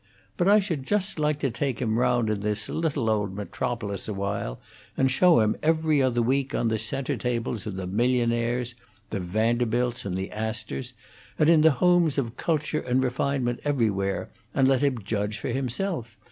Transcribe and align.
But 0.35 0.47
I 0.47 0.59
should 0.59 0.87
just 0.87 1.19
like 1.19 1.37
to 1.41 1.51
take 1.51 1.77
him 1.79 1.99
round 1.99 2.31
in 2.31 2.39
this 2.39 2.67
little 2.69 3.07
old 3.07 3.35
metropolis 3.35 4.07
awhile, 4.07 4.59
and 4.97 5.11
show 5.11 5.41
him 5.41 5.55
'Every 5.61 6.01
Other 6.01 6.23
Week' 6.23 6.55
on 6.55 6.69
the 6.69 6.79
centre 6.79 7.15
tables 7.17 7.67
of 7.67 7.75
the 7.75 7.85
millionaires 7.85 8.73
the 9.11 9.19
Vanderbilts 9.19 10.03
and 10.03 10.17
the 10.17 10.31
Astors 10.31 10.95
and 11.37 11.49
in 11.49 11.61
the 11.61 11.69
homes 11.69 12.17
of 12.17 12.35
culture 12.35 12.81
and 12.81 13.03
refinement 13.03 13.59
everywhere, 13.63 14.31
and 14.55 14.67
let 14.67 14.81
him 14.81 15.03
judge 15.03 15.37
for 15.37 15.49
himself. 15.49 16.17